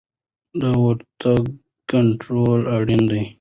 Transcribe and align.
د 0.59 0.63
وارداتو 0.81 1.33
کنټرول 1.91 2.59
اړین 2.77 3.01
دی. 3.11 3.23